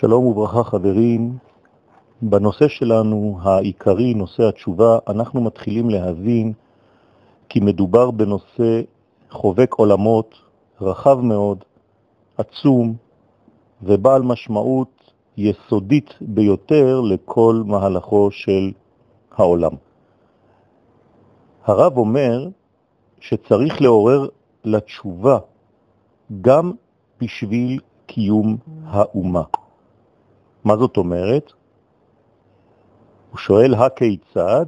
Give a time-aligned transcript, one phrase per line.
[0.00, 1.38] שלום וברכה חברים,
[2.22, 6.52] בנושא שלנו העיקרי, נושא התשובה, אנחנו מתחילים להבין
[7.48, 8.82] כי מדובר בנושא
[9.30, 10.34] חובק עולמות,
[10.80, 11.64] רחב מאוד,
[12.36, 12.94] עצום
[13.82, 18.72] ובעל משמעות יסודית ביותר לכל מהלכו של
[19.36, 19.72] העולם.
[21.64, 22.48] הרב אומר
[23.20, 24.28] שצריך לעורר
[24.64, 25.38] לתשובה
[26.40, 26.72] גם
[27.20, 29.42] בשביל קיום האומה.
[30.64, 31.52] מה זאת אומרת?
[33.30, 34.66] הוא שואל הכיצד,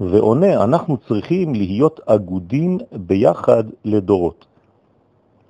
[0.00, 4.46] ועונה, אנחנו צריכים להיות אגודים ביחד לדורות.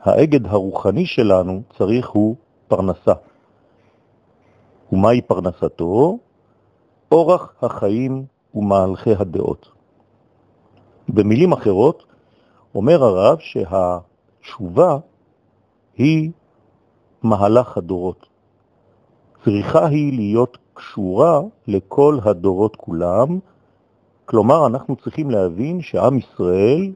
[0.00, 2.36] האגד הרוחני שלנו צריך הוא
[2.68, 3.12] פרנסה.
[4.92, 6.18] ומהי פרנסתו?
[7.12, 9.68] אורח החיים ומהלכי הדעות.
[11.08, 12.04] במילים אחרות,
[12.74, 14.98] אומר הרב שהתשובה
[15.96, 16.30] היא
[17.22, 18.31] מהלך הדורות.
[19.44, 23.38] צריכה היא להיות קשורה לכל הדורות כולם,
[24.24, 26.92] כלומר אנחנו צריכים להבין שעם ישראל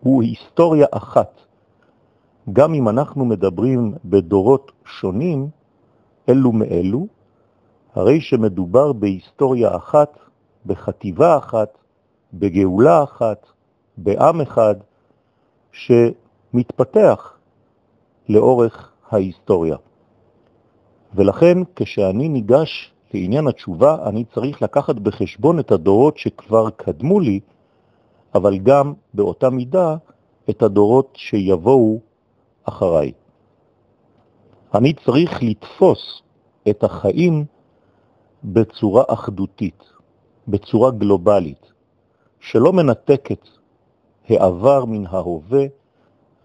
[0.00, 1.40] הוא היסטוריה אחת.
[2.52, 5.48] גם אם אנחנו מדברים בדורות שונים,
[6.28, 7.06] אלו מאלו,
[7.94, 10.18] הרי שמדובר בהיסטוריה אחת,
[10.66, 11.78] בחטיבה אחת,
[12.34, 13.46] בגאולה אחת,
[13.96, 14.74] בעם אחד,
[15.72, 17.38] שמתפתח
[18.28, 19.76] לאורך ההיסטוריה.
[21.14, 27.40] ולכן כשאני ניגש לעניין התשובה, אני צריך לקחת בחשבון את הדורות שכבר קדמו לי,
[28.34, 29.96] אבל גם באותה מידה
[30.50, 32.00] את הדורות שיבואו
[32.64, 33.12] אחריי.
[34.74, 36.22] אני צריך לתפוס
[36.70, 37.44] את החיים
[38.44, 39.84] בצורה אחדותית,
[40.48, 41.72] בצורה גלובלית,
[42.40, 43.48] שלא מנתקת
[44.28, 45.64] העבר מן ההווה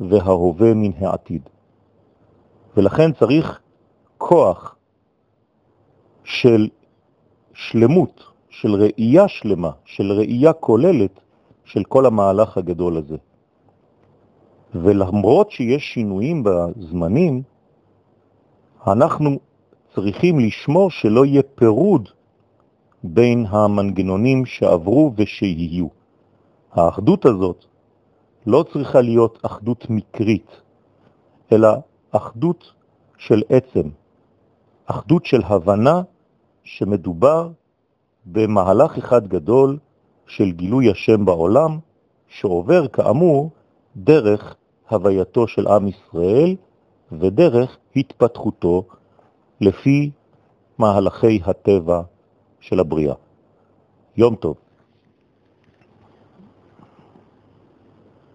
[0.00, 1.48] וההווה מן העתיד.
[2.76, 3.60] ולכן צריך
[4.18, 4.76] כוח
[6.24, 6.68] של
[7.54, 11.20] שלמות, של ראייה שלמה, של ראייה כוללת
[11.64, 13.16] של כל המהלך הגדול הזה.
[14.74, 17.42] ולמרות שיש שינויים בזמנים,
[18.86, 19.38] אנחנו
[19.94, 22.08] צריכים לשמור שלא יהיה פירוד
[23.04, 25.86] בין המנגנונים שעברו ושיהיו.
[26.72, 27.64] האחדות הזאת
[28.46, 30.50] לא צריכה להיות אחדות מקרית,
[31.52, 31.68] אלא
[32.10, 32.72] אחדות
[33.18, 33.88] של עצם,
[34.86, 36.02] אחדות של הבנה
[36.64, 37.50] שמדובר
[38.26, 39.78] במהלך אחד גדול
[40.26, 41.78] של גילוי השם בעולם,
[42.28, 43.50] שעובר כאמור
[43.96, 44.56] דרך
[44.90, 46.56] הווייתו של עם ישראל
[47.12, 48.82] ודרך התפתחותו
[49.60, 50.10] לפי
[50.78, 52.02] מהלכי הטבע
[52.60, 53.14] של הבריאה.
[54.16, 54.63] יום טוב.